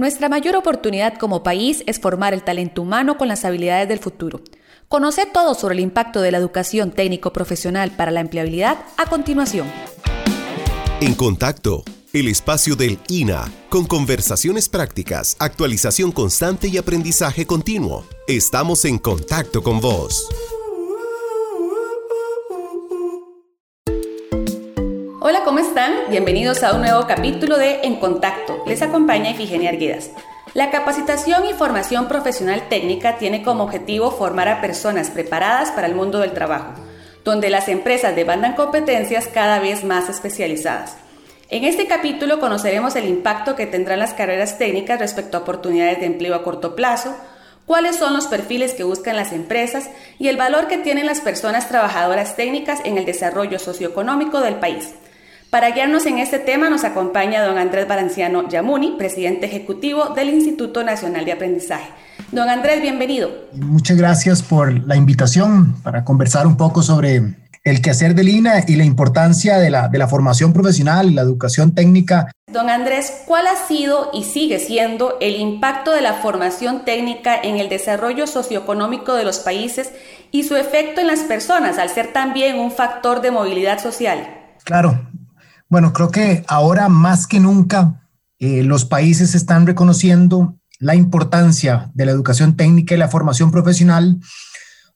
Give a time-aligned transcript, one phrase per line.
[0.00, 4.40] Nuestra mayor oportunidad como país es formar el talento humano con las habilidades del futuro.
[4.88, 9.70] Conoce todo sobre el impacto de la educación técnico-profesional para la empleabilidad a continuación.
[11.02, 11.84] En contacto,
[12.14, 18.06] el espacio del INA, con conversaciones prácticas, actualización constante y aprendizaje continuo.
[18.26, 20.26] Estamos en contacto con vos.
[25.60, 25.92] Están?
[26.08, 28.62] Bienvenidos a un nuevo capítulo de En Contacto.
[28.66, 30.10] Les acompaña Ifigenia Arguedas.
[30.54, 35.94] La capacitación y formación profesional técnica tiene como objetivo formar a personas preparadas para el
[35.94, 36.72] mundo del trabajo,
[37.24, 40.96] donde las empresas demandan competencias cada vez más especializadas.
[41.50, 46.06] En este capítulo conoceremos el impacto que tendrán las carreras técnicas respecto a oportunidades de
[46.06, 47.14] empleo a corto plazo,
[47.66, 51.68] cuáles son los perfiles que buscan las empresas y el valor que tienen las personas
[51.68, 54.94] trabajadoras técnicas en el desarrollo socioeconómico del país.
[55.50, 60.84] Para guiarnos en este tema nos acompaña don Andrés Baranciano Yamuni, presidente ejecutivo del Instituto
[60.84, 61.90] Nacional de Aprendizaje.
[62.30, 63.30] Don Andrés, bienvenido.
[63.54, 68.76] Muchas gracias por la invitación para conversar un poco sobre el quehacer del INA y
[68.76, 72.30] la importancia de la, de la formación profesional y la educación técnica.
[72.46, 77.56] Don Andrés, ¿cuál ha sido y sigue siendo el impacto de la formación técnica en
[77.56, 79.90] el desarrollo socioeconómico de los países
[80.30, 84.36] y su efecto en las personas al ser también un factor de movilidad social?
[84.64, 85.09] Claro,
[85.70, 88.08] bueno, creo que ahora más que nunca
[88.40, 94.18] eh, los países están reconociendo la importancia de la educación técnica y la formación profesional,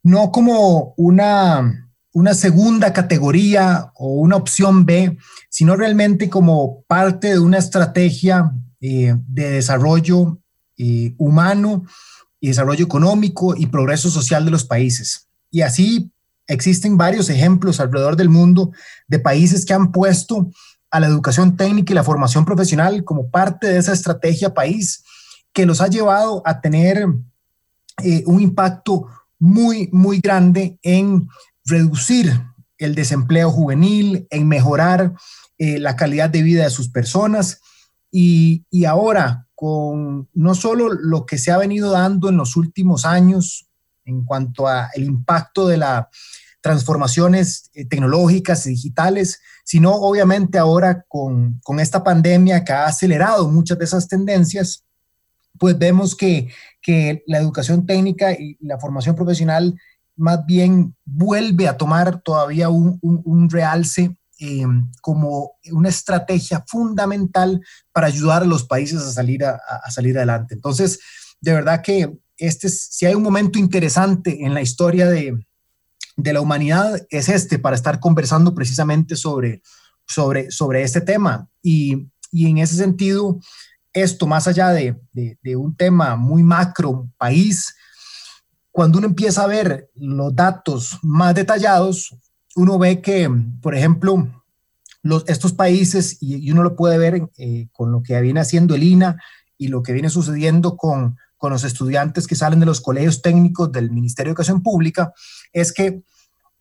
[0.02, 5.16] no como una, una segunda categoría o una opción B,
[5.48, 10.40] sino realmente como parte de una estrategia eh, de desarrollo
[10.76, 11.84] eh, humano
[12.40, 15.28] y desarrollo económico y progreso social de los países.
[15.52, 16.10] Y así
[16.46, 18.72] existen varios ejemplos alrededor del mundo
[19.06, 20.50] de países que han puesto
[20.90, 25.02] a la educación técnica y la formación profesional como parte de esa estrategia país
[25.52, 27.06] que los ha llevado a tener
[28.02, 29.06] eh, un impacto
[29.38, 31.28] muy, muy grande en
[31.64, 32.32] reducir
[32.78, 35.14] el desempleo juvenil, en mejorar
[35.58, 37.60] eh, la calidad de vida de sus personas.
[38.10, 43.04] Y, y ahora, con no solo lo que se ha venido dando en los últimos
[43.04, 43.68] años
[44.04, 46.08] en cuanto al impacto de la
[46.64, 53.50] transformaciones eh, tecnológicas y digitales, sino obviamente ahora con, con, esta pandemia que ha acelerado
[53.50, 54.82] muchas de esas tendencias,
[55.58, 56.48] pues vemos que,
[56.80, 59.78] que la educación técnica y la formación profesional
[60.16, 64.64] más bien vuelve a tomar todavía un, realce eh,
[65.02, 67.60] como una estrategia fundamental
[67.92, 70.54] para ayudar a los países a salir, a salir adelante.
[70.54, 70.98] Entonces,
[71.42, 75.38] de verdad que este, si hay un momento interesante en la historia de,
[76.16, 79.62] de la humanidad es este, para estar conversando precisamente sobre,
[80.06, 81.48] sobre, sobre este tema.
[81.62, 83.38] Y, y en ese sentido,
[83.92, 87.74] esto, más allá de, de, un tema muy macro, país,
[88.70, 92.16] cuando uno empieza a ver los datos más detallados,
[92.56, 93.30] uno ve que,
[93.62, 94.44] por ejemplo,
[95.02, 98.82] los, estos países, y, uno lo puede ver eh, con lo que viene haciendo el
[98.82, 99.22] INA
[99.56, 103.70] y lo que viene sucediendo con con los estudiantes que salen de los colegios técnicos
[103.70, 105.12] del Ministerio de Educación Pública
[105.52, 106.02] es que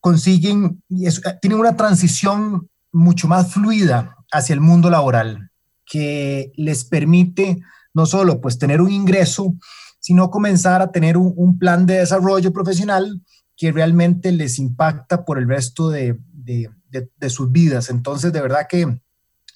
[0.01, 1.07] consiguen, y
[1.39, 5.51] tienen una transición mucho más fluida hacia el mundo laboral,
[5.85, 7.61] que les permite
[7.93, 9.55] no solo pues tener un ingreso,
[10.01, 13.21] sino comenzar a tener un, plan de desarrollo profesional
[13.55, 17.89] que realmente les impacta por el resto de, de sus vidas.
[17.89, 18.99] Entonces, de verdad que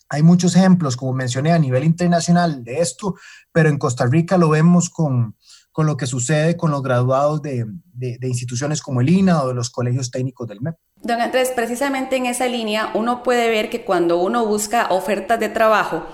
[0.10, 3.16] hay muchos ejemplos, como mencioné, a nivel internacional de esto,
[3.52, 5.36] pero en Costa Rica lo vemos con,
[5.72, 9.50] con lo que sucede con los graduados de, de, de, instituciones como el INA o
[9.50, 10.76] de los colegios técnicos del MEP.
[11.02, 15.50] Don Andrés, precisamente en esa línea uno puede ver que cuando uno busca ofertas de
[15.50, 16.08] trabajo,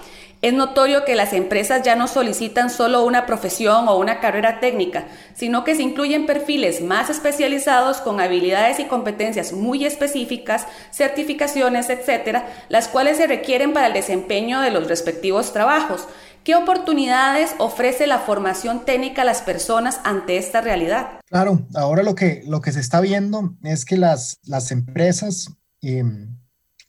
[0.44, 5.06] es notorio que las empresas ya no solicitan solo una profesión o una carrera técnica,
[5.34, 12.46] sino que se incluyen perfiles más especializados con habilidades y competencias muy específicas, certificaciones, etcétera,
[12.68, 16.10] las cuales se requieren para el desempeño de los respectivos trabajos.
[16.44, 21.22] ¿Qué oportunidades ofrece la formación técnica a las personas ante esta realidad?
[21.26, 25.50] Claro, ahora lo que, lo que se está viendo es que las, las empresas
[25.82, 26.04] eh,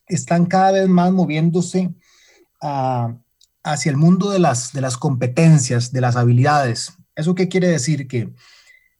[0.08, 1.94] están cada vez más moviéndose
[2.61, 3.14] a
[3.64, 6.93] hacia el mundo de las, de las competencias, de las habilidades.
[7.16, 8.06] ¿Eso qué quiere decir?
[8.06, 8.32] Que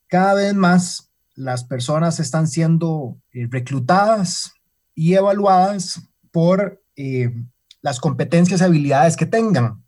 [0.07, 4.53] cada vez más las personas están siendo eh, reclutadas
[4.95, 6.01] y evaluadas
[6.31, 7.31] por eh,
[7.81, 9.83] las competencias y habilidades que tengan.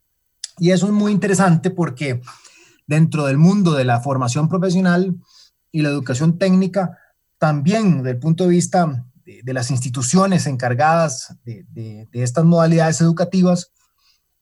[0.59, 2.21] Y eso es muy interesante porque
[2.85, 5.15] dentro del mundo de la formación profesional
[5.71, 6.97] y la educación técnica,
[7.37, 13.71] también desde el punto de vista de, las instituciones encargadas de, de estas modalidades educativas,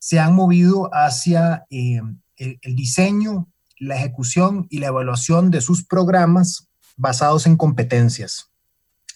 [0.05, 1.99] se han movido hacia eh,
[2.37, 3.47] el, diseño,
[3.79, 8.51] la ejecución y la evaluación de sus programas basados en competencias.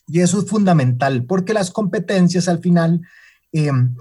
[0.08, 3.02] Y eso es fundamental porque las competencias al final
[3.52, 3.96] em,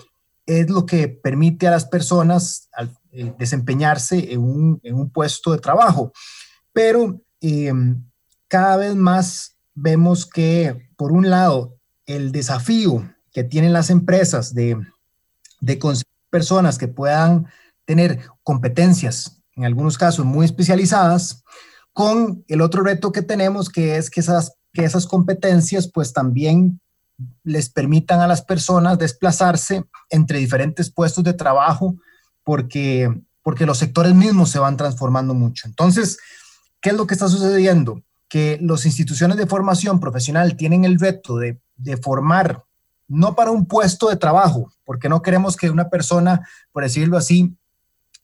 [0.46, 2.70] es lo que permite a las personas
[3.12, 6.14] eh, desempeñarse en un, puesto de trabajo.
[6.73, 7.20] Pero
[8.49, 11.76] cada vez más vemos que, por un lado,
[12.06, 14.79] el desafío que tienen las empresas de,
[15.61, 15.79] de
[16.31, 17.47] personas que puedan
[17.85, 21.43] tener competencias, en algunos casos muy especializadas,
[21.93, 26.81] con el otro reto que tenemos, que es que esas, que esas competencias pues también
[27.43, 31.97] les permitan a las personas desplazarse entre diferentes puestos de trabajo
[32.45, 33.11] porque,
[33.43, 35.67] porque los sectores mismos se van transformando mucho.
[35.67, 36.19] Entonces,
[36.81, 38.03] ¿qué es lo que está sucediendo?
[38.29, 42.65] Que las instituciones de formación profesional tienen el reto de, de formar
[43.09, 47.57] no para un puesto de trabajo, porque no queremos que una persona, por decirlo así,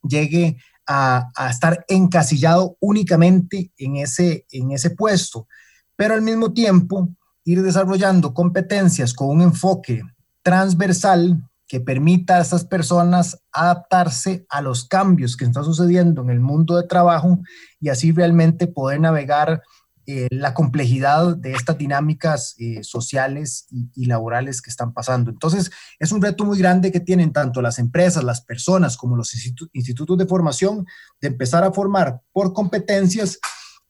[0.03, 5.49] llegue a, estar encasillado únicamente en ese, en ese puesto,
[5.97, 7.09] pero al mismo tiempo
[7.45, 10.03] ir desarrollando competencias con un enfoque
[10.43, 16.41] transversal que permita a estas personas adaptarse a los cambios que están sucediendo en el
[16.41, 17.39] mundo de trabajo
[17.81, 19.63] y así realmente poder navegar
[20.07, 25.31] eh, la complejidad de estas dinámicas eh, sociales y, laborales que están pasando.
[25.31, 29.35] Entonces, es un reto muy grande que tienen tanto las empresas, las personas, como los
[29.73, 30.87] institutos de formación,
[31.21, 33.39] de empezar a formar por competencias,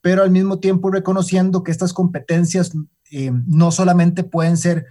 [0.00, 2.72] pero al mismo tiempo reconociendo que estas competencias
[3.10, 4.86] eh, no solamente pueden ser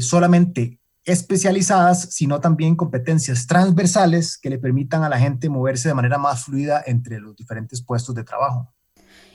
[0.00, 6.18] solamente especializadas, sino también competencias transversales que le permitan a la gente moverse de manera
[6.18, 8.72] más fluida entre los diferentes puestos de trabajo.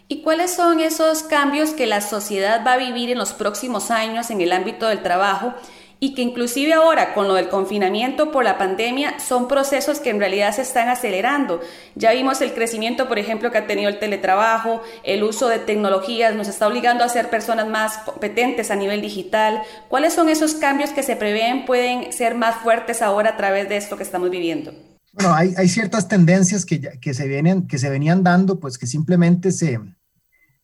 [0.09, 4.30] ¿Y cuáles son esos cambios que la sociedad va a vivir en los próximos años
[4.30, 5.54] en el ámbito del trabajo
[6.00, 10.19] y que inclusive ahora con lo del confinamiento por la pandemia son procesos que en
[10.19, 11.59] realidad se están acelerando.
[11.95, 16.36] Ya vimos el crecimiento, por ejemplo, que ha tenido el teletrabajo, el uso de tecnologías
[16.36, 19.62] nos está obligando a ser personas más competentes a nivel digital.
[19.89, 23.77] ¿Cuáles son esos cambios que se prevén pueden ser más fuertes ahora a través de
[23.77, 24.74] esto que estamos viviendo?
[25.13, 29.51] Bueno, hay, ciertas tendencias que, que, se vienen, que se venían dando, pues que simplemente
[29.51, 29.80] se,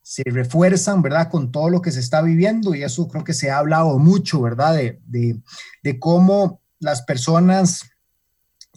[0.03, 1.29] se refuerzan, ¿verdad?
[1.31, 4.41] Con todo lo que se está viviendo y eso creo que se ha hablado mucho,
[4.41, 4.75] ¿verdad?
[4.75, 5.41] De,
[5.81, 7.89] de, cómo las personas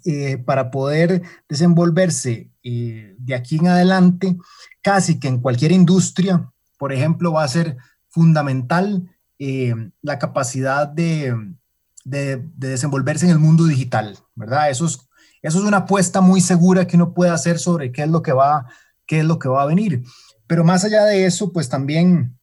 [0.04, 4.36] eh, para poder desenvolverse eh, de aquí en adelante,
[4.80, 7.76] casi que en cualquier industria, por ejemplo, va a ser
[8.08, 11.34] fundamental eh, la capacidad de,
[12.04, 14.70] de, desenvolverse en el mundo digital, ¿verdad?
[14.70, 15.00] Eso es,
[15.42, 18.32] eso es una apuesta muy segura que uno puede hacer sobre qué es lo que
[18.32, 18.66] va,
[19.06, 20.04] qué es lo que va a venir.
[20.46, 22.38] Pero más allá de eso, pues también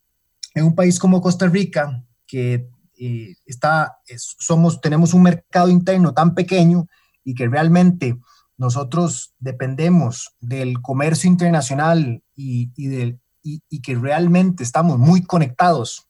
[0.55, 2.69] en un país como Costa Rica, que
[2.99, 6.87] eh, está, somos, tenemos un mercado interno tan pequeño
[7.23, 8.17] y que realmente
[8.57, 16.07] nosotros dependemos del comercio internacional y, y, y, que realmente estamos muy conectados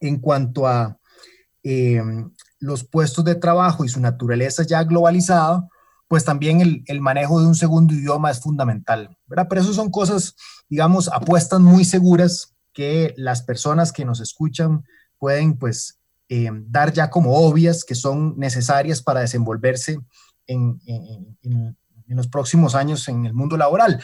[0.00, 0.98] en cuanto a
[1.62, 2.00] eh,
[2.60, 5.68] los puestos de trabajo y su naturaleza ya globalizada,
[6.08, 9.46] pues también el, el, manejo de un segundo idioma es fundamental, ¿verdad?
[9.48, 10.34] Pero eso son cosas,
[10.68, 14.84] digamos, apuestas muy seguras que las personas que nos escuchan
[15.18, 15.98] pueden, pues,
[16.30, 19.98] eh, dar ya como obvias que son necesarias para desenvolverse
[20.46, 21.76] en, en,
[22.06, 24.02] los próximos años en el mundo laboral.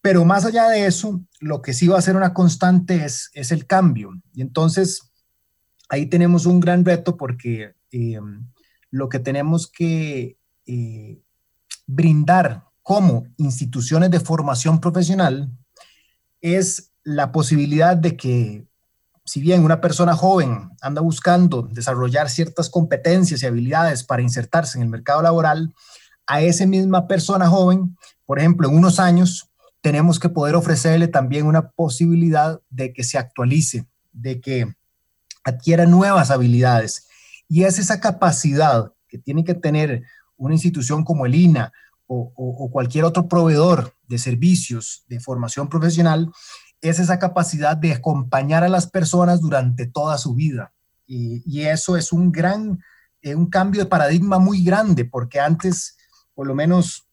[0.00, 3.52] Pero más allá de eso, lo que sí va a ser una constante es, es
[3.52, 4.10] el cambio.
[4.32, 5.12] Y entonces,
[5.88, 8.20] ahí tenemos un gran reto porque eh,
[8.90, 11.20] lo que tenemos que eh,
[11.86, 15.50] brindar como instituciones de formación profesional
[16.40, 18.66] es la posibilidad de que,
[19.24, 24.82] si bien una persona joven anda buscando desarrollar ciertas competencias y habilidades para insertarse en
[24.82, 25.74] el mercado laboral,
[26.26, 29.50] a esa misma persona joven, por ejemplo, en unos años,
[29.80, 34.74] tenemos que poder ofrecerle también una posibilidad de que se actualice, de que
[35.44, 37.06] adquiera nuevas habilidades.
[37.48, 40.02] Y es esa capacidad que tiene que tener
[40.36, 41.72] una institución como el INA
[42.06, 46.30] o, cualquier otro proveedor de servicios de formación profesional,
[46.80, 50.72] es esa capacidad de acompañar a las personas durante toda su vida.
[51.06, 52.80] Y, eso es un gran,
[53.22, 55.96] eh, un cambio de paradigma muy grande, porque antes,
[56.34, 57.08] por lo menos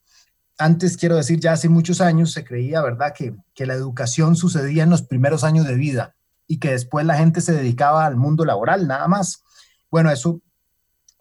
[0.58, 4.84] antes, quiero decir, ya hace muchos años se creía, ¿verdad?, que, que la educación sucedía
[4.84, 6.16] en los primeros años de vida
[6.48, 9.44] y que después la gente se dedicaba al mundo laboral, nada más.
[9.90, 10.42] Bueno, eso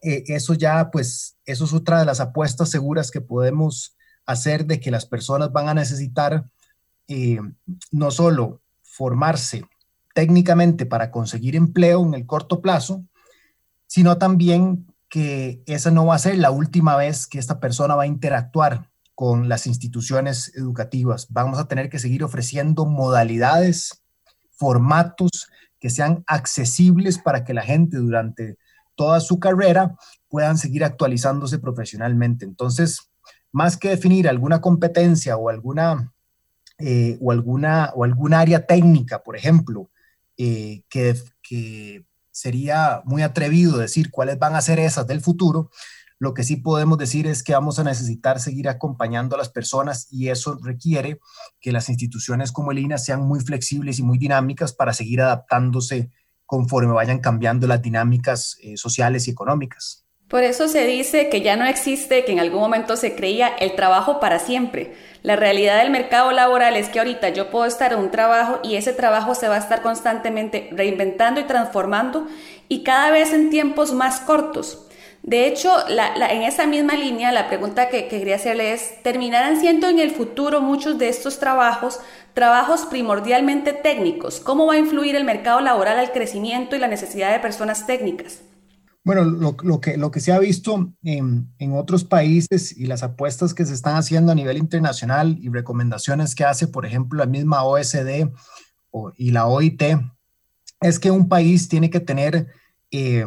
[0.03, 4.81] eh, eso ya, pues, eso es otra de las apuestas seguras que podemos hacer de
[4.81, 6.45] que las personas van a necesitar
[7.09, 7.41] eh,
[7.91, 9.65] no solo formarse
[10.15, 13.05] técnicamente para conseguir empleo en el corto plazo,
[13.87, 18.05] sino también que esa no va a ser la última vez que esta persona va
[18.05, 21.27] a interactuar con las instituciones educativas.
[21.31, 24.03] Vamos a tener que seguir ofreciendo modalidades,
[24.51, 28.57] formatos que sean accesibles para que la gente durante
[28.95, 29.97] toda su carrera
[30.29, 32.45] puedan seguir actualizándose profesionalmente.
[32.45, 33.11] Entonces,
[33.53, 36.13] más que definir alguna competencia o alguna,
[36.79, 39.91] eh, o alguna, o algún área técnica, por ejemplo,
[40.37, 45.71] eh, que, que sería muy atrevido decir cuáles van a ser esas del futuro,
[46.23, 50.07] lo que sí podemos decir es que vamos a necesitar seguir acompañando a las personas
[50.09, 51.19] y eso requiere
[51.61, 56.13] que las instituciones como el INA sean muy flexibles y muy dinámicas para seguir adaptándose
[56.47, 60.05] conforme vayan cambiando las dinámicas eh, sociales y económicas.
[60.33, 63.75] Por eso se dice que ya no existe, que en algún momento se creía el
[63.75, 64.95] trabajo para siempre.
[65.23, 68.77] La realidad del mercado laboral es que ahorita yo puedo estar en un trabajo y
[68.77, 72.27] ese trabajo se va a estar constantemente reinventando y transformando
[72.69, 74.89] y cada vez en tiempos más cortos.
[75.23, 80.01] De hecho, en esa misma línea, la pregunta que, quería hacerle es, ¿terminarán siendo en
[80.01, 82.01] el futuro muchos de estos trabajos
[82.35, 84.41] trabajos primordialmente técnicos?
[84.41, 88.41] ¿Cómo va a influir el mercado laboral al crecimiento y la necesidad de personas técnicas?
[89.05, 93.75] Bueno, lo, que, se ha visto en, en, otros países y las apuestas que se
[93.75, 98.29] están haciendo a nivel internacional y recomendaciones que hace, por ejemplo, la misma OSD
[99.17, 99.83] y la OIT,
[100.81, 102.47] es que un país tiene que tener
[102.93, 103.25] eh,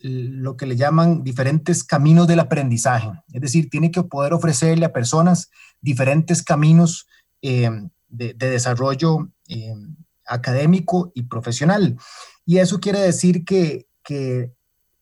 [0.00, 3.10] lo que le llaman diferentes caminos del aprendizaje.
[3.32, 7.06] Es decir, tiene que poder ofrecerle a personas diferentes caminos
[7.42, 7.70] eh,
[8.08, 9.74] de, desarrollo eh,
[10.26, 11.96] académico y profesional.
[12.46, 14.52] Y eso quiere decir que, que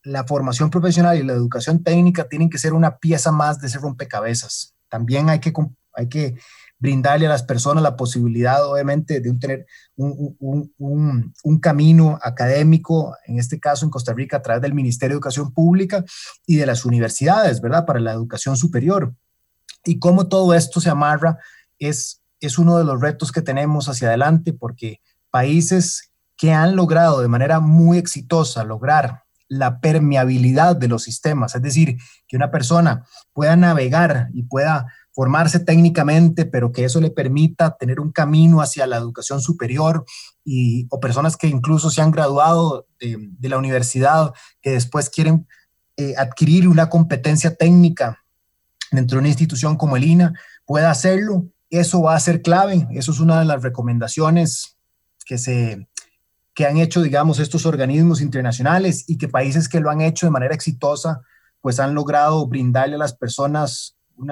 [0.03, 3.79] la formación profesional y la educación técnica tienen que ser una pieza más de ese
[3.79, 4.75] rompecabezas.
[4.89, 5.53] También hay que,
[5.93, 6.37] hay que
[6.79, 9.67] brindarle a las personas la posibilidad, obviamente, de tener
[9.97, 15.53] un, camino académico, en este caso en Costa Rica, a través del Ministerio de Educación
[15.53, 16.05] Pública
[16.47, 17.85] y de las universidades, ¿verdad?
[17.85, 19.15] Para la educación superior.
[19.85, 21.39] Y cómo todo esto se amarra
[21.79, 27.21] es, es uno de los retos que tenemos hacia adelante, porque países que han logrado
[27.21, 31.97] de manera muy exitosa lograr la permeabilidad de los sistemas, es decir,
[32.29, 38.01] que una persona pueda navegar y pueda formarse técnicamente, pero que eso le permita tener
[38.01, 40.05] un camino hacia la educación superior
[40.45, 45.47] y, o personas que incluso se han graduado de, la universidad, que después quieren
[45.97, 48.23] eh, adquirir una competencia técnica
[48.93, 50.33] dentro de una institución como el INA,
[50.65, 51.49] pueda hacerlo.
[51.69, 52.87] Eso va a ser clave.
[52.93, 54.79] Eso es una de las recomendaciones
[55.27, 55.89] que se
[56.55, 60.33] que han hecho, digamos, estos organismos internacionales y que países que lo han hecho de
[60.33, 61.21] manera exitosa,
[61.61, 64.31] pues han logrado brindarle a las personas un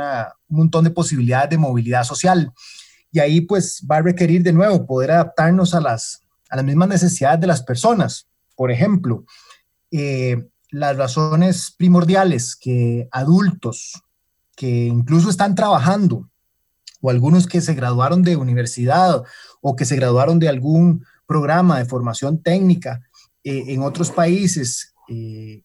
[0.49, 2.53] montón de posibilidades de movilidad social.
[3.11, 6.89] Y ahí pues va a requerir de nuevo poder adaptarnos a las, a las mismas
[6.89, 8.29] necesidades de las personas.
[8.57, 9.25] Por ejemplo,
[9.91, 14.03] eh, las razones primordiales que adultos
[14.57, 16.29] que incluso están trabajando
[17.01, 19.23] o algunos que se graduaron de universidad
[19.61, 23.03] o que se graduaron de algún programa de formación técnica
[23.45, 25.63] eh, en otros países eh,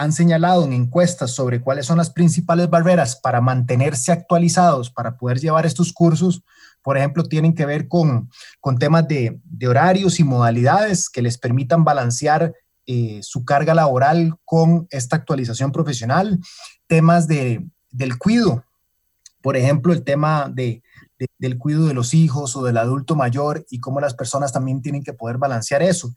[0.00, 5.38] han señalado en encuestas sobre cuáles son las principales barreras para mantenerse actualizados, para poder
[5.40, 6.42] llevar estos cursos,
[6.82, 8.30] por ejemplo, tienen que ver con,
[8.60, 12.54] con temas de, de, horarios y modalidades que les permitan balancear
[12.86, 16.40] eh, su carga laboral con esta actualización profesional,
[16.86, 18.64] temas de, del cuido,
[19.42, 20.82] por ejemplo, el tema de,
[21.38, 25.04] del cuidado de los hijos o del adulto mayor y cómo las personas también tienen
[25.04, 26.14] que poder balancear eso.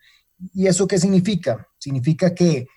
[0.54, 1.68] ¿Y eso qué significa?
[1.80, 2.68] Significa que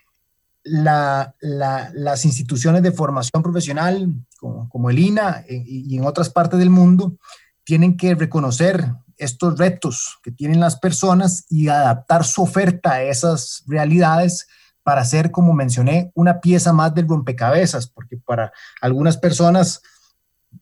[0.69, 7.17] las instituciones de formación profesional, como, el INA eh, y, en otras partes del mundo,
[7.63, 13.63] tienen que reconocer estos retos que tienen las personas y adaptar su oferta a esas
[13.65, 14.47] realidades
[14.83, 19.81] para ser, como mencioné, una pieza más del rompecabezas, porque para algunas personas,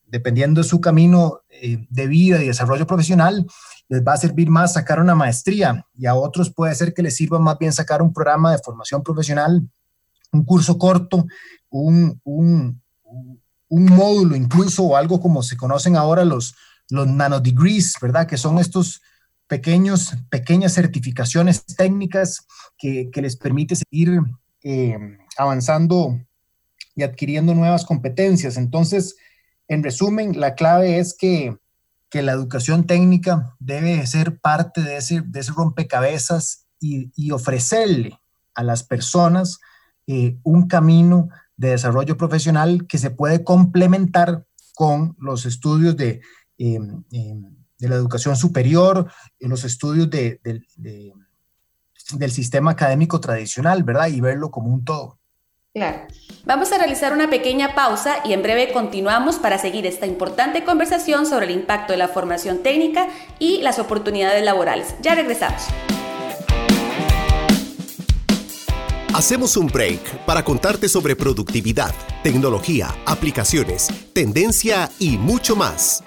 [0.07, 3.45] dependiendo de su camino eh, de vida y desarrollo profesional,
[3.87, 7.15] les va a servir más sacar una maestría y a otros puede ser que les
[7.15, 9.69] sirva más bien sacar un programa de formación profesional
[10.35, 11.25] un curso corto,
[11.69, 12.81] un, un,
[13.69, 16.55] módulo incluso o algo como se conocen ahora los,
[16.89, 18.27] los nanodegrees, ¿verdad?
[18.27, 19.01] Que son estos
[19.47, 22.45] pequeños, pequeñas certificaciones técnicas
[22.77, 24.21] que, que les permite seguir
[24.63, 24.97] eh,
[25.37, 26.19] avanzando
[26.95, 28.55] y adquiriendo nuevas competencias.
[28.57, 29.17] Entonces,
[29.67, 31.57] en resumen, la clave es que,
[32.09, 38.19] que la educación técnica debe ser parte de ese, de ese rompecabezas y ofrecerle
[38.53, 39.59] a las personas
[40.07, 44.45] eh, un camino de desarrollo profesional que se puede complementar
[44.75, 46.21] con los estudios de,
[46.57, 46.79] eh,
[47.11, 47.33] eh,
[47.79, 49.09] de la educación superior,
[49.39, 50.39] los estudios de,
[52.13, 54.07] del sistema académico tradicional, ¿verdad?
[54.07, 55.19] Y verlo como un todo.
[55.75, 56.07] Claro.
[56.45, 61.25] Vamos a realizar una pequeña pausa y en breve continuamos para seguir esta importante conversación
[61.25, 63.09] sobre el impacto de la formación técnica
[63.39, 64.95] y las oportunidades laborales.
[65.01, 65.67] Ya regresamos.
[69.15, 76.03] Hacemos un break para contarte sobre productividad, tecnología, aplicaciones, tendencia y mucho más.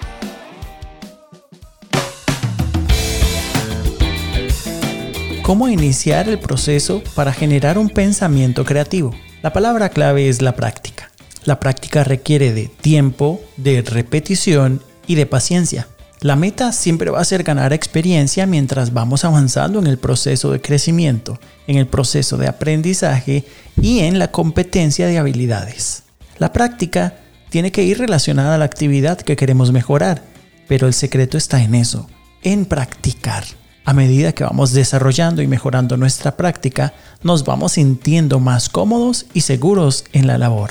[5.40, 9.14] ¿Cómo iniciar el proceso para generar un pensamiento creativo?
[9.40, 11.10] La palabra clave es la práctica.
[11.44, 15.88] La práctica requiere de tiempo, de repetición y de paciencia.
[16.20, 20.60] La meta siempre va a ser ganar experiencia mientras vamos avanzando en el proceso de
[20.60, 23.44] crecimiento, en el proceso de aprendizaje
[23.80, 26.02] y en la competencia de habilidades.
[26.38, 27.14] La práctica
[27.50, 30.24] tiene que ir relacionada a la actividad que queremos mejorar,
[30.66, 32.08] pero el secreto está en eso,
[32.42, 33.44] en practicar.
[33.84, 39.42] A medida que vamos desarrollando y mejorando nuestra práctica, nos vamos sintiendo más cómodos y
[39.42, 40.70] seguros en la labor.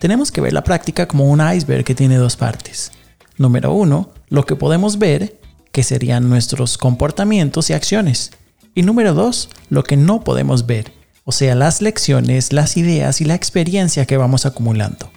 [0.00, 2.90] Tenemos que ver la práctica como un iceberg que tiene dos partes.
[3.38, 5.38] Número uno, lo que podemos ver,
[5.72, 8.32] que serían nuestros comportamientos y acciones.
[8.74, 10.92] Y número dos, lo que no podemos ver,
[11.24, 15.10] o sea, las lecciones, las ideas y la experiencia que vamos acumulando.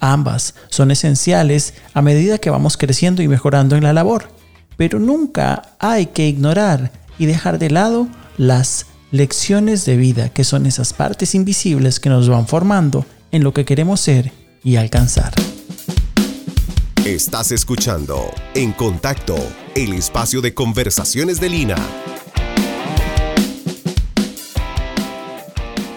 [0.00, 4.28] Ambas son esenciales a medida que vamos creciendo y mejorando en la labor,
[4.76, 10.66] pero nunca hay que ignorar y dejar de lado las lecciones de vida, que son
[10.66, 14.32] esas partes invisibles que nos van formando en lo que queremos ser
[14.62, 15.32] y alcanzar.
[17.06, 19.36] Estás escuchando En Contacto,
[19.74, 21.76] el espacio de conversaciones de Lina.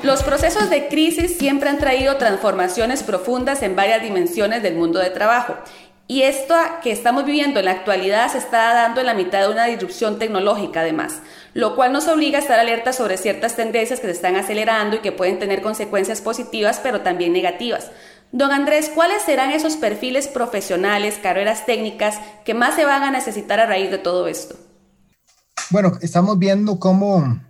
[0.04, 5.10] Los procesos de crisis siempre han traído transformaciones profundas en varias dimensiones del mundo de
[5.10, 5.58] trabajo.
[6.08, 9.50] Y esto que estamos viviendo en la actualidad se está dando en la mitad de
[9.50, 11.22] una disrupción tecnológica además,
[11.54, 15.00] lo cual nos obliga a estar alerta sobre ciertas tendencias que se están acelerando y
[15.00, 17.92] que pueden tener consecuencias positivas pero también negativas.
[18.32, 23.60] Don Andrés, ¿cuáles serán esos perfiles profesionales, carreras técnicas que más se van a necesitar
[23.60, 24.56] a raíz de todo esto?
[25.70, 27.42] Bueno, estamos viendo cómo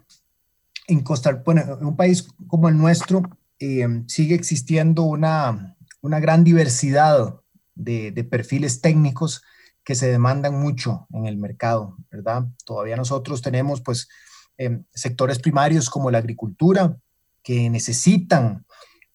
[0.88, 3.22] en Costa bueno, en un país como el nuestro
[3.60, 7.36] eh, sigue existiendo una, una gran diversidad
[7.76, 9.44] de, perfiles técnicos
[9.84, 12.46] que se demandan mucho en el mercado, ¿verdad?
[12.66, 14.10] Todavía nosotros tenemos pues
[14.58, 16.98] eh, sectores primarios como la agricultura
[17.44, 18.66] que necesitan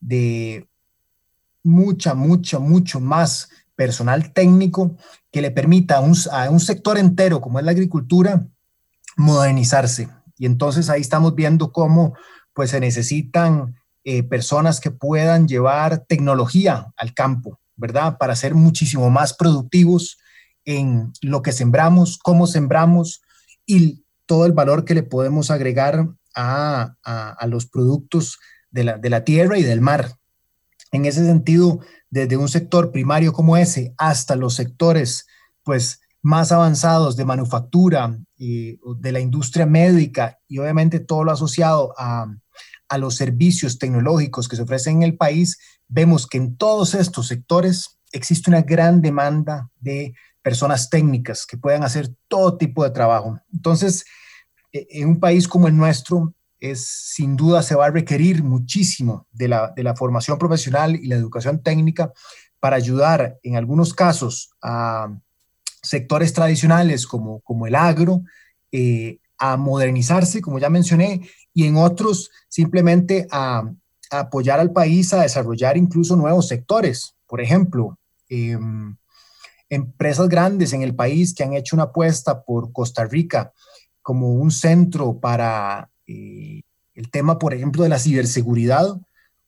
[0.00, 0.68] de
[1.66, 4.96] mucha, mucha, mucho más personal técnico
[5.30, 8.46] que le permita a un, sector entero como es la agricultura
[9.16, 10.08] modernizarse.
[10.38, 12.14] Y entonces ahí estamos viendo cómo
[12.54, 13.74] pues se necesitan
[14.04, 18.16] eh, personas que puedan llevar tecnología al campo, ¿verdad?
[18.18, 20.18] Para ser muchísimo más productivos
[20.64, 23.22] en lo que sembramos, cómo sembramos
[23.66, 26.94] y todo el valor que le podemos agregar a,
[27.46, 28.38] los productos
[28.70, 30.16] de la, de la tierra y del mar,
[30.96, 31.80] en ese sentido,
[32.10, 35.26] desde un sector primario como ese hasta los sectores
[35.62, 41.94] pues más avanzados de manufactura y de la industria médica y obviamente todo lo asociado
[41.98, 42.26] a,
[42.88, 47.28] a los servicios tecnológicos que se ofrecen en el país, vemos que en todos estos
[47.28, 53.40] sectores existe una gran demanda de personas técnicas que puedan hacer todo tipo de trabajo.
[53.52, 54.04] Entonces,
[54.72, 59.26] e, en un país como el nuestro, es sin duda se va a requerir muchísimo
[59.32, 62.12] de la, formación profesional y la educación técnica
[62.60, 65.08] para ayudar en algunos casos a
[65.82, 68.22] sectores tradicionales como, como el agro
[68.72, 73.70] eh, a modernizarse, como ya mencioné, y en otros simplemente a,
[74.10, 77.16] apoyar al país a desarrollar incluso nuevos sectores.
[77.26, 78.96] Por ejemplo, em,
[79.68, 83.52] empresas grandes en el país que han hecho una apuesta por Costa Rica
[84.00, 86.62] como un centro para eh,
[86.94, 89.00] el tema, por ejemplo, de la ciberseguridad,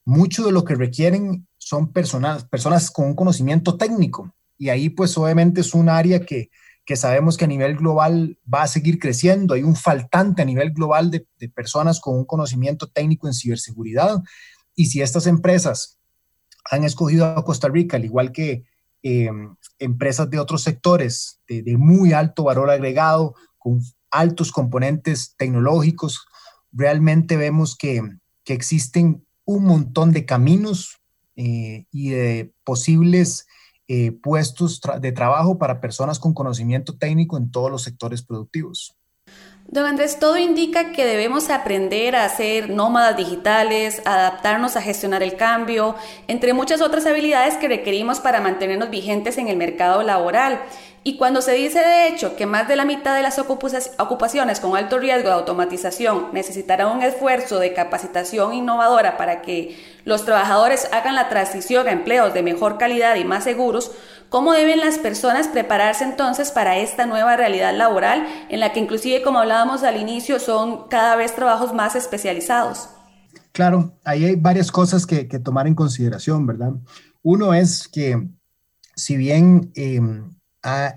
[0.04, 4.34] mucho de lo que requieren son personas, personas con un conocimiento técnico.
[4.56, 6.50] Y ahí, pues, obviamente es un área que,
[6.88, 9.52] que sabemos que a nivel global va a seguir creciendo.
[9.52, 14.22] Hay un faltante a nivel global de, personas con un conocimiento técnico en ciberseguridad.
[14.74, 15.98] Y si estas empresas
[16.70, 18.64] han escogido a Costa Rica, al igual que
[19.02, 19.28] eh,
[19.78, 26.26] empresas de otros sectores de, muy alto valor agregado, con altos componentes tecnológicos,
[26.72, 28.02] realmente vemos que,
[28.46, 31.02] existen un montón de caminos
[31.36, 33.46] eh, y de posibles
[33.88, 38.97] eh, puestos de trabajo para personas con conocimiento técnico en todos los sectores productivos.
[39.70, 45.36] Don Andrés, todo indica que debemos aprender a ser nómadas digitales, adaptarnos a gestionar el
[45.36, 45.94] cambio,
[46.26, 50.62] entre muchas otras habilidades que requerimos para mantenernos vigentes en el mercado laboral.
[51.04, 54.74] Y cuando se dice de hecho que más de la mitad de las ocupaciones con
[54.74, 61.14] alto riesgo de automatización necesitarán un esfuerzo de capacitación innovadora para que los trabajadores hagan
[61.14, 63.92] la transición a empleos de mejor calidad y más seguros,
[64.28, 69.22] ¿cómo deben las personas prepararse entonces para esta nueva realidad laboral en la que inclusive,
[69.22, 72.88] como hablábamos al inicio, son cada vez trabajos más especializados?
[73.52, 76.72] Claro, ahí hay varias cosas que, tomar en consideración, ¿verdad?
[77.22, 78.28] Uno es que
[78.94, 79.72] si bien...
[79.74, 80.38] Em,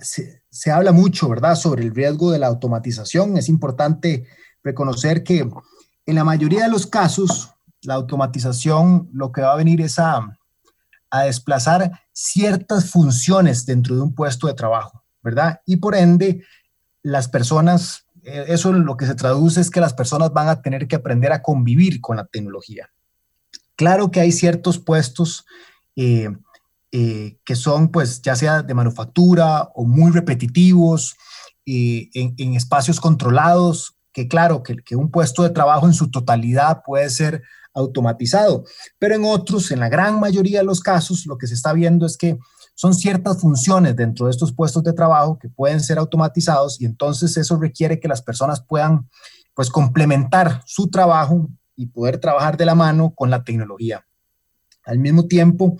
[0.01, 3.37] se, habla mucho, ¿verdad?, sobre el riesgo de la automatización.
[3.37, 4.25] Es importante
[4.63, 5.47] reconocer que
[6.05, 10.37] en la mayoría de los casos, la automatización lo que va a venir es a,
[11.09, 15.61] a desplazar ciertas funciones dentro de un puesto de trabajo, ¿verdad?
[15.65, 16.43] Y por ende,
[17.03, 20.87] las personas, eh, eso lo que se traduce es que las personas van a tener
[20.87, 22.89] que aprender a convivir con la tecnología.
[23.75, 25.45] Claro que hay ciertos puestos
[25.95, 26.29] eh,
[26.93, 31.15] eh, que son pues ya sea de manufactura o muy repetitivos,
[31.65, 36.81] eh, en, espacios controlados, que claro, que, que, un puesto de trabajo en su totalidad
[36.83, 38.65] puede ser automatizado,
[38.99, 42.05] pero en otros, en la gran mayoría de los casos, lo que se está viendo
[42.05, 42.37] es que
[42.75, 47.37] son ciertas funciones dentro de estos puestos de trabajo que pueden ser automatizados y entonces
[47.37, 49.07] eso requiere que las personas puedan
[49.53, 54.05] pues complementar su trabajo y poder trabajar de la mano con la tecnología.
[54.85, 55.77] Al mismo tiempo,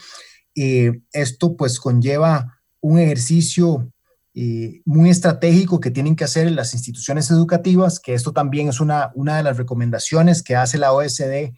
[0.56, 3.91] eh, esto pues conlleva un ejercicio
[4.34, 9.12] eh, muy estratégico que tienen que hacer las instituciones educativas, que esto también es una,
[9.15, 11.54] una de las recomendaciones que hace la OSD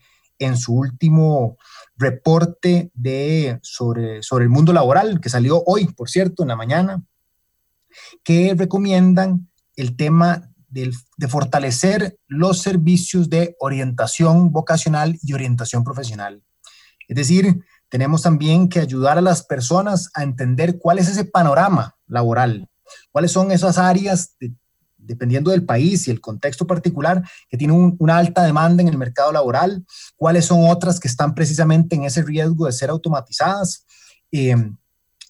[0.45, 1.57] en su último
[1.95, 7.03] reporte de, sobre, sobre el mundo laboral, que salió hoy, por cierto, en la mañana,
[8.23, 16.43] que recomiendan el tema de, de fortalecer los servicios de orientación vocacional y orientación profesional.
[17.07, 21.95] Es decir, tenemos también que ayudar a las personas a entender cuál es ese panorama
[22.07, 22.67] laboral,
[23.11, 24.35] cuáles son esas áreas,
[25.05, 29.31] dependiendo del país y el contexto particular, que tienen una alta demanda en el mercado
[29.31, 29.85] laboral,
[30.15, 33.85] cuáles son otras que están precisamente en ese riesgo de ser automatizadas.
[34.31, 34.77] Em,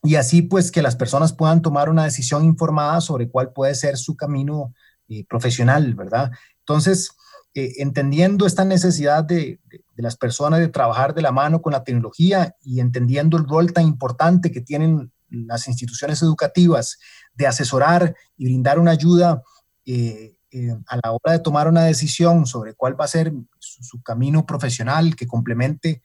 [0.03, 3.97] y así pues que las personas puedan tomar una decisión informada sobre cuál puede ser
[3.97, 4.73] su camino
[5.07, 6.31] eh, profesional, ¿verdad?
[6.59, 7.11] Entonces,
[7.55, 9.59] eh, entendiendo esta necesidad de,
[9.95, 13.85] las personas de trabajar de la mano con la tecnología y entendiendo el rol tan
[13.85, 16.97] importante que tienen las instituciones educativas
[17.35, 19.43] de asesorar y brindar una ayuda
[19.85, 24.01] eh, eh, a la hora de tomar una decisión sobre cuál va a ser su,
[24.01, 26.01] camino profesional que complemente,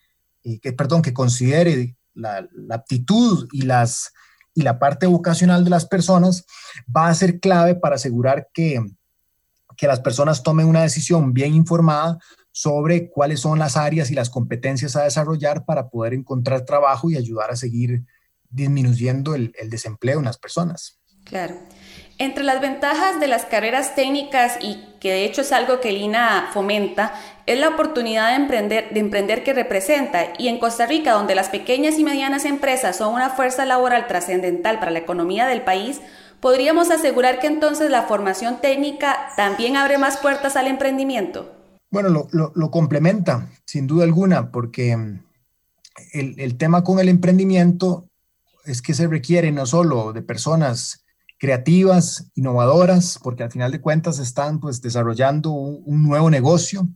[0.62, 4.12] que, perdón, que considere la, la, aptitud y, las,
[4.54, 6.46] y la parte vocacional de las personas,
[6.94, 8.80] va a ser clave para asegurar que,
[9.76, 12.18] que las personas tomen una decisión bien informada
[12.50, 17.16] sobre cuáles son las áreas y las competencias a desarrollar para poder encontrar trabajo y
[17.16, 18.04] ayudar a seguir
[18.50, 20.98] disminuyendo el, desempleo en las personas.
[21.24, 21.54] Claro.
[22.18, 26.50] Entre las ventajas de las carreras técnicas y que de hecho es algo que Lina
[26.52, 27.14] fomenta,
[27.46, 30.32] es la oportunidad de emprender, de emprender que representa.
[30.36, 34.80] Y en Costa Rica, donde las pequeñas y medianas empresas son una fuerza laboral trascendental
[34.80, 36.00] para la economía del país,
[36.40, 41.52] ¿Podríamos asegurar que entonces la formación técnica también abre más puertas al emprendimiento?
[41.90, 45.20] Bueno, lo, complementa, sin duda alguna, porque mm,
[46.12, 48.08] el, tema con el emprendimiento
[48.64, 51.04] es que se requiere no solo de personas
[51.38, 56.88] creativas, innovadoras, porque al final de cuentas están pues desarrollando un, nuevo negocio,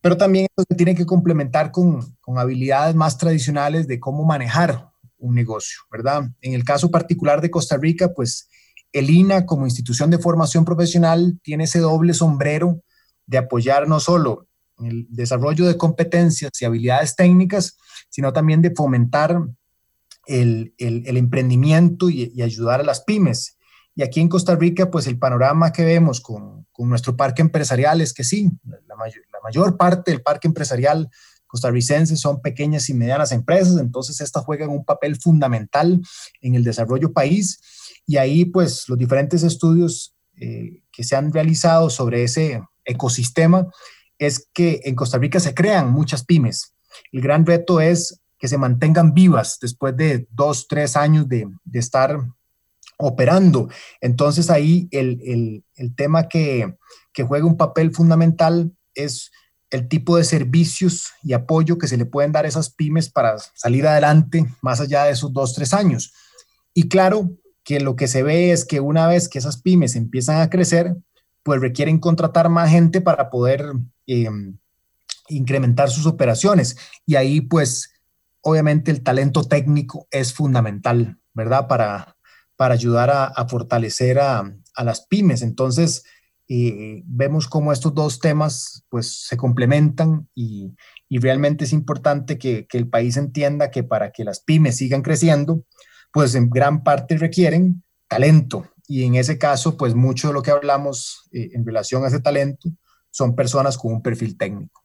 [0.00, 5.34] pero también se tiene que complementar con, con, habilidades más tradicionales de cómo manejar un
[5.34, 6.30] negocio, ¿verdad?
[6.42, 8.48] En el caso particular de Costa Rica, pues
[8.92, 12.82] el INA como institución de formación profesional tiene ese doble sombrero
[13.26, 14.46] de apoyar no solo
[14.78, 17.76] el desarrollo de competencias y habilidades técnicas,
[18.08, 19.40] sino también de fomentar
[20.26, 23.56] el, emprendimiento y, ayudar a las pymes.
[23.96, 28.12] Y aquí en Costa Rica, pues el panorama que vemos con, nuestro parque empresarial es
[28.12, 28.96] que sí, la
[29.42, 31.08] mayor parte del parque empresarial
[31.54, 36.02] costarricenses son pequeñas y medianas empresas, entonces estas juegan un papel fundamental
[36.40, 37.60] en el desarrollo país
[38.06, 43.68] y ahí pues los diferentes estudios eh, que se han realizado sobre ese ecosistema
[44.18, 46.74] es que en Costa Rica se crean muchas pymes.
[47.12, 51.78] El gran reto es que se mantengan vivas después de dos, tres años de, de
[51.78, 52.20] estar
[52.98, 53.70] operando.
[54.02, 56.76] Entonces ahí el, el, tema que,
[57.14, 59.30] que juega un papel fundamental es
[59.70, 63.38] el tipo de servicios y apoyo que se le pueden dar a esas pymes para
[63.54, 66.12] salir adelante más allá de esos dos, tres años.
[66.74, 67.30] Y claro
[67.64, 70.94] que lo que se ve es que una vez que esas pymes empiezan a crecer,
[71.42, 73.72] pues requieren contratar más gente para poder
[74.06, 74.28] eh,
[75.30, 76.76] incrementar sus operaciones.
[77.06, 77.93] Y ahí pues
[78.44, 81.66] obviamente el talento técnico es fundamental, ¿verdad?
[81.66, 82.16] Para,
[82.56, 84.54] para ayudar a, fortalecer a,
[84.84, 85.42] las pymes.
[85.42, 86.04] Entonces,
[86.48, 90.74] eh, vemos cómo estos dos temas pues se complementan y,
[91.10, 95.64] realmente es importante que, el país entienda que para que las pymes sigan creciendo,
[96.12, 98.68] pues en gran parte requieren talento.
[98.86, 102.20] Y en ese caso, pues mucho de lo que hablamos eh, en relación a ese
[102.20, 102.68] talento
[103.10, 104.83] son personas con un perfil técnico.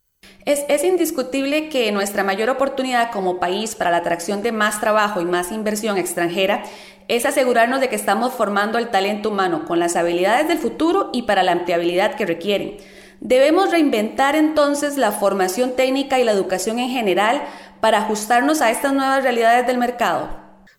[0.50, 5.26] Es, indiscutible que nuestra mayor oportunidad como país para la atracción de más trabajo y
[5.26, 6.64] más inversión extranjera
[7.08, 11.24] es asegurarnos de que estamos formando el talento humano con las habilidades del futuro y
[11.24, 12.78] para la empleabilidad que requieren.
[13.22, 17.44] Debemos reinventar entonces la formación técnica y la educación en general
[17.80, 20.30] para ajustarnos a estas nuevas realidades del mercado.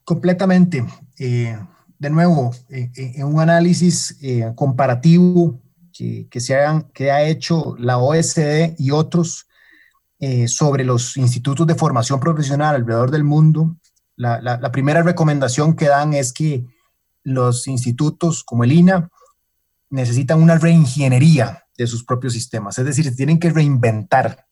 [0.02, 0.84] Completamente.
[1.16, 1.56] Eh,
[1.96, 4.18] de nuevo, eh, eh, en un análisis
[4.56, 5.60] comparativo
[6.30, 6.56] que, se
[6.94, 9.46] que ha hecho la OSD y otros
[10.18, 13.76] eh, sobre los institutos de formación profesional alrededor del mundo,
[14.16, 16.66] la, primera recomendación que dan es que
[17.22, 19.10] los institutos como el INA
[19.88, 24.46] necesitan una reingeniería de sus propios sistemas, es decir, tienen que reinventar.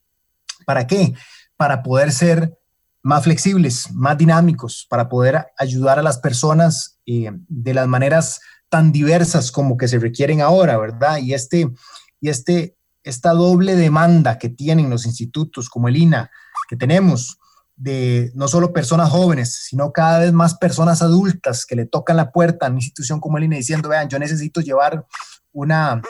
[0.64, 1.14] ¿Para qué?
[1.56, 2.58] Para poder ser
[3.02, 8.92] más flexibles, más dinámicos, para poder ayudar a las personas eh, de las maneras tan
[8.92, 11.18] diversas como que se requieren ahora, ¿verdad?
[11.18, 11.70] Y, este,
[12.20, 16.30] y este, esta doble demanda que tienen los institutos como el INA,
[16.68, 17.38] que tenemos
[17.76, 22.32] de no solo personas jóvenes, sino cada vez más personas adultas que le tocan la
[22.32, 25.06] puerta a una institución como el INA diciendo, vean, yo necesito llevar
[25.52, 26.02] una,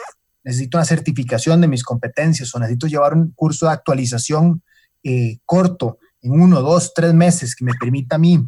[0.43, 4.63] necesito una certificación de mis competencias o necesito llevar un curso de actualización
[5.03, 8.43] eh, corto en uno, dos, tres meses que me permita a mí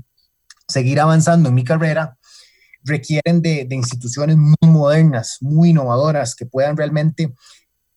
[0.67, 2.17] seguir avanzando en mi carrera,
[2.83, 7.33] requieren de, instituciones muy modernas, muy innovadoras, que puedan realmente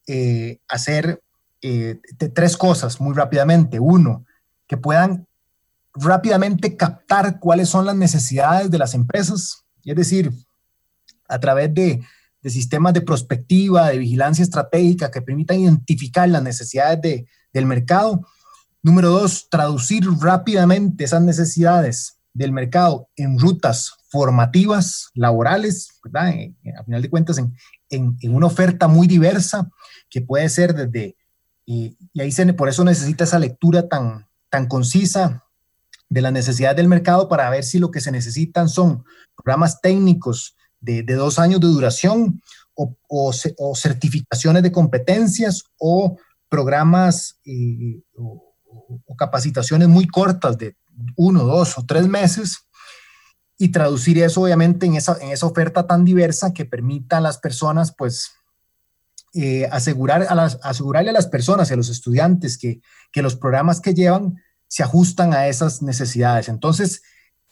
[0.07, 1.23] eh, hacer
[1.63, 1.99] eh,
[2.35, 3.81] tres cosas muy rápidamente.
[3.81, 4.27] Uno,
[4.67, 5.27] que puedan
[5.95, 10.33] rápidamente captar cuáles son las necesidades de las empresas, es decir,
[11.29, 12.03] a través de,
[12.45, 18.21] sistemas de prospectiva, de vigilancia estratégica que permitan identificar las necesidades del mercado.
[18.83, 26.35] Número dos, traducir rápidamente esas necesidades del mercado en rutas formativas, laborales, ¿verdad?
[26.79, 27.55] a final de cuentas, en,
[27.89, 29.71] en, una oferta muy diversa
[30.11, 31.17] que puede ser desde,
[31.65, 35.45] y, ahí se, por eso necesita esa lectura tan, tan concisa
[36.09, 39.05] de las necesidades del mercado para ver si lo que se necesitan son
[39.37, 42.43] programas técnicos de, de dos años de duración
[42.75, 46.19] o, o, certificaciones de competencias o
[46.49, 50.77] programas eh, o capacitaciones muy cortas de
[51.17, 52.67] uno, dos o tres meses
[53.59, 57.39] y traducir eso obviamente en esa, en esa oferta tan diversa que permita a las
[57.39, 58.33] personas pues
[59.35, 62.81] eh, asegurar a las, asegurarle a las personas y a los estudiantes que,
[63.13, 66.49] que, los programas que llevan se ajustan a esas necesidades.
[66.49, 67.03] Entonces,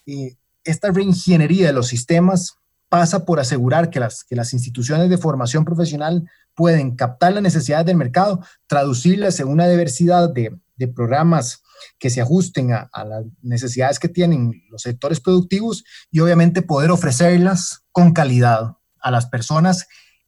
[0.07, 2.55] eh, esta reingeniería de los sistemas
[2.89, 7.87] pasa por asegurar que las, que las instituciones de formación profesional pueden captar las necesidades
[7.87, 11.63] del mercado, traducirlas en una diversidad de, de programas
[11.99, 17.85] que se ajusten a, las necesidades que tienen los sectores productivos y obviamente poder ofrecerlas
[17.93, 19.87] con calidad a las personas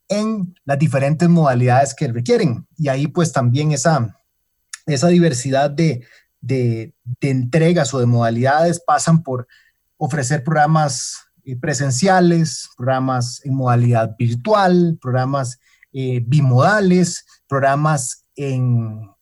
[0.09, 2.67] en las diferentes modalidades que requieren.
[2.77, 4.21] Y ahí pues también esa,
[4.87, 6.05] esa diversidad de,
[6.40, 9.47] de, entregas o de modalidades pasan por
[9.97, 15.59] ofrecer programas eh, presenciales, programas en modalidad virtual, programas
[15.93, 19.13] eh, bimodales, programas en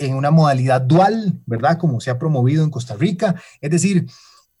[0.00, 1.78] en una modalidad dual, ¿verdad?
[1.78, 3.40] Como se ha promovido en Costa Rica.
[3.60, 4.06] Es decir,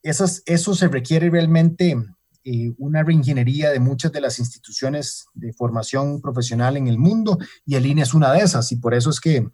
[0.02, 1.96] esas, eso se requiere realmente
[2.44, 7.74] eh, una reingeniería de muchas de las instituciones de formación profesional en el mundo y
[7.74, 9.48] el INE es una de esas y por eso es que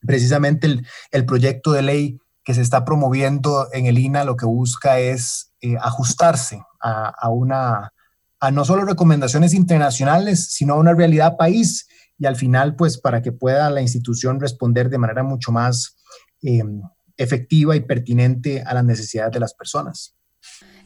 [0.00, 0.66] precisamente
[1.10, 5.52] el, proyecto de ley que se está promoviendo en el INA lo que busca es
[5.60, 7.92] eh, ajustarse a, a, una,
[8.38, 11.86] a no solo recomendaciones internacionales, sino a una realidad país
[12.18, 15.96] y al final, pues para que pueda la institución responder de manera mucho más
[16.42, 16.62] eh,
[17.16, 20.16] efectiva y pertinente a las necesidades de las personas.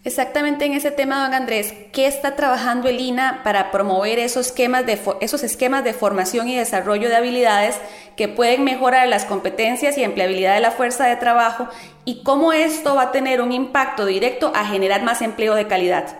[0.02, 4.86] Exactamente en ese tema, don Andrés, ¿qué está trabajando el INA para promover esos esquemas,
[4.86, 7.76] de, esos esquemas de formación y desarrollo de habilidades
[8.16, 11.68] que pueden mejorar las competencias y empleabilidad de la fuerza de trabajo
[12.06, 16.18] y cómo esto va a tener un impacto directo a generar más empleo de calidad?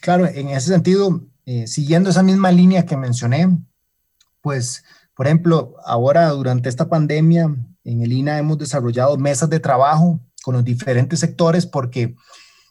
[0.00, 3.48] Claro, en ese sentido, eh, siguiendo esa misma línea que mencioné,
[4.46, 4.84] pues,
[5.16, 10.54] por ejemplo, ahora durante esta pandemia en el INA hemos desarrollado mesas de trabajo con
[10.54, 12.14] los diferentes sectores porque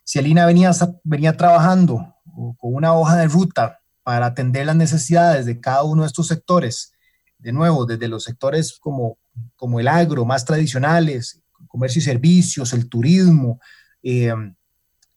[0.05, 0.71] si el INA venía,
[1.03, 6.07] venía trabajando con una hoja de ruta para atender las necesidades de cada uno de
[6.07, 6.93] estos sectores,
[7.39, 9.17] de nuevo, desde los sectores como,
[9.57, 13.59] como el agro, más tradicionales, comercio y servicios, el turismo,
[14.01, 14.33] eh,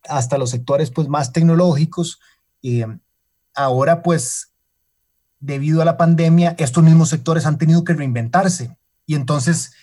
[0.09, 2.19] hasta los sectores pues, más tecnológicos,
[2.63, 2.85] eh,
[3.55, 4.48] ahora pues
[5.39, 8.75] debido a la pandemia, estos mismos sectores han tenido que reinventarse.
[9.05, 9.73] Y entonces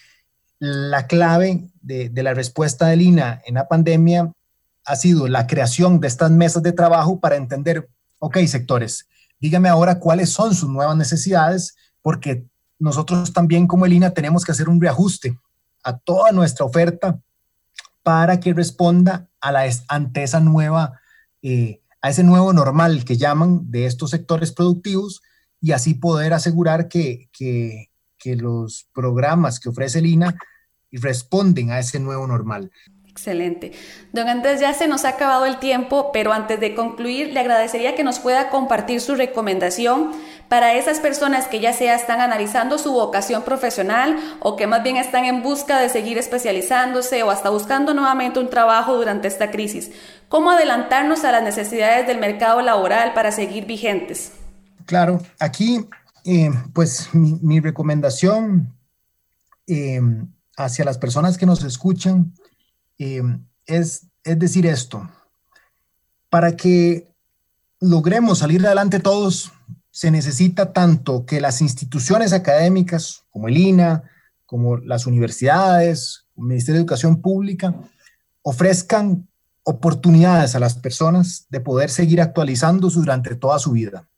[0.59, 4.33] la clave de, de la respuesta de Lina en la pandemia
[4.85, 7.89] ha sido la creación de estas mesas de trabajo para entender,
[8.19, 9.07] ok, sectores,
[9.41, 12.47] dígame ahora cuáles son sus nuevas necesidades, porque
[12.79, 15.39] nosotros también como ELINA tenemos que hacer un reajuste
[15.83, 17.19] a toda nuestra oferta
[18.03, 21.01] para que responda a la, ante esa nueva,
[21.43, 25.23] eh, a ese nuevo normal que llaman de estos sectores productivos
[25.67, 27.89] y así poder asegurar que, que,
[28.37, 30.37] los programas que ofrece el INA
[30.91, 32.71] responden a ese nuevo normal.
[33.09, 33.73] Excelente.
[34.13, 37.97] Don Andrés, ya se nos ha acabado el tiempo, pero antes de concluir, le agradecería
[37.97, 40.13] que nos pueda compartir su recomendación
[40.49, 44.97] para esas personas que ya sea están analizando su vocación profesional o que más bien
[44.97, 49.91] están en busca de seguir especializándose o hasta buscando nuevamente un trabajo durante esta crisis.
[50.29, 54.33] ¿Cómo adelantarnos a las necesidades del mercado laboral para seguir vigentes?
[54.87, 55.85] Claro, aquí
[56.25, 58.73] eh, pues mi, recomendación
[59.67, 60.01] eh,
[60.57, 62.33] hacia las personas que nos escuchan
[62.99, 63.23] eh,
[63.67, 65.09] es, es decir esto,
[66.31, 67.09] para que
[67.81, 69.53] logremos salir adelante todos,
[69.91, 74.05] se necesita tanto que las instituciones académicas como el INA,
[74.45, 77.75] como las universidades, el Ministerio de Educación Pública,
[78.43, 79.29] ofrezcan
[79.65, 84.09] oportunidades a las personas de poder seguir actualizándose durante toda su vida.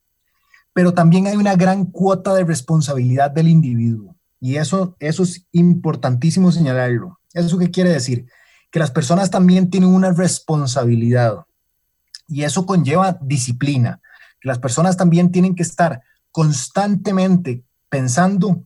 [0.73, 6.53] Pero también hay una gran cuota de responsabilidad del individuo y eso, eso es importantísimo
[6.53, 7.19] señalarlo.
[7.35, 8.27] ¿Eso qué quiere decir?
[8.71, 11.45] que las personas también tienen una responsabilidad
[12.27, 14.01] y eso conlleva disciplina.
[14.43, 18.65] Las personas también tienen que estar constantemente pensando,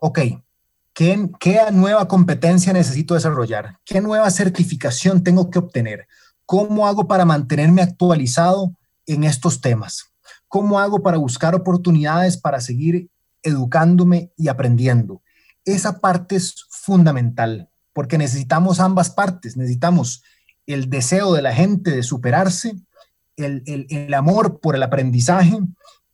[0.00, 0.20] ok,
[0.94, 3.78] ¿qué, ¿qué, nueva competencia necesito desarrollar?
[3.84, 6.06] ¿Qué nueva certificación tengo que obtener?
[6.46, 8.72] ¿Cómo hago para mantenerme actualizado
[9.06, 10.09] en estos temas?
[10.50, 13.08] ¿Cómo hago para buscar oportunidades para seguir
[13.44, 15.22] educándome y aprendiendo?
[15.64, 20.24] Esa parte es fundamental porque necesitamos ambas partes, necesitamos
[20.66, 22.74] el deseo de la gente de superarse,
[23.36, 25.56] el, amor por el aprendizaje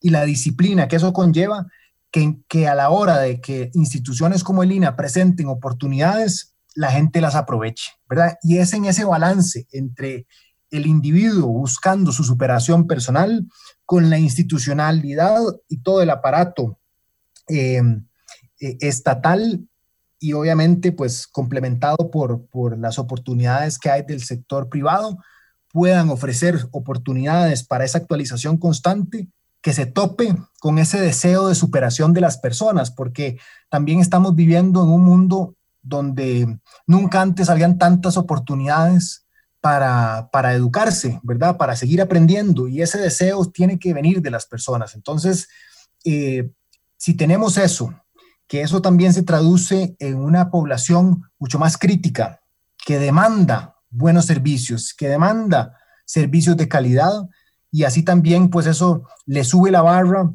[0.02, 1.68] y la disciplina que eso conlleva,
[2.10, 7.22] que, que, a la hora de que instituciones como el INA presenten oportunidades, la gente
[7.22, 8.36] las aproveche, ¿verdad?
[8.42, 10.26] Y es en ese balance entre
[10.70, 13.46] el individuo buscando su superación personal
[13.86, 16.78] con la institucionalidad y todo el aparato
[17.48, 17.80] eh,
[18.60, 19.66] eh, estatal
[20.18, 25.18] y obviamente pues complementado por, por las oportunidades que hay del sector privado,
[25.68, 29.28] puedan ofrecer oportunidades para esa actualización constante
[29.60, 34.82] que se tope con ese deseo de superación de las personas, porque también estamos viviendo
[34.82, 39.25] en un mundo donde nunca antes habían tantas oportunidades
[40.30, 41.56] para, educarse, ¿verdad?
[41.56, 44.94] Para seguir aprendiendo y ese deseo tiene que venir de las personas.
[44.94, 45.48] Entonces,
[46.04, 46.50] eh,
[46.96, 47.92] si tenemos eso,
[48.46, 52.40] que eso también se traduce en una población mucho más crítica,
[52.86, 57.28] que demanda buenos servicios, que demanda servicios de calidad
[57.72, 60.32] y así también pues eso le sube la barra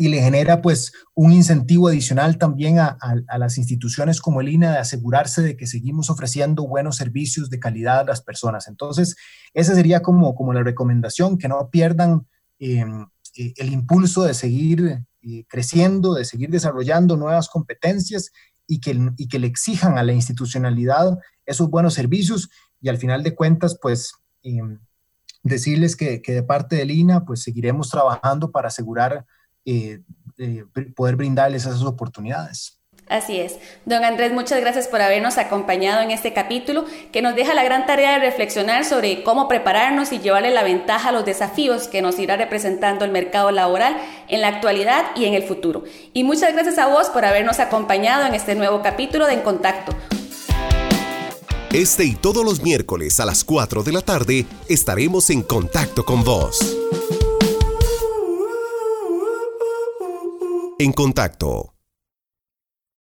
[0.00, 2.96] y le genera pues un incentivo adicional también a,
[3.38, 8.00] las instituciones como el INA de asegurarse de que seguimos ofreciendo buenos servicios de calidad
[8.00, 8.66] a las personas.
[8.66, 9.14] Entonces,
[9.52, 12.26] esa sería como, como la recomendación, que no pierdan
[12.58, 12.82] eh,
[13.36, 15.04] eh, el impulso de seguir
[15.48, 18.30] creciendo, de seguir desarrollando nuevas competencias
[18.66, 22.48] y que, y que le exijan a la institucionalidad esos buenos servicios
[22.80, 24.78] y al final de cuentas, pues em,
[25.42, 29.26] decirles que, que, de parte del INA, pues seguiremos trabajando para asegurar
[29.64, 30.00] eh,
[30.38, 32.80] eh, poder brindarles esas oportunidades.
[33.10, 33.56] Así es.
[33.86, 37.84] Don Andrés, muchas gracias por habernos acompañado en este capítulo que nos deja la gran
[37.84, 42.20] tarea de reflexionar sobre cómo prepararnos y llevarle la ventaja a los desafíos que nos
[42.20, 43.96] irá representando el mercado laboral
[44.28, 45.82] en la actualidad y en el futuro.
[46.12, 49.92] Y muchas gracias a vos por habernos acompañado en este nuevo capítulo de En Contacto.
[51.72, 56.22] Este y todos los miércoles a las 4 de la tarde estaremos en contacto con
[56.22, 56.76] vos.
[60.80, 61.74] En contacto